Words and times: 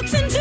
looks 0.00 0.14
into 0.14 0.39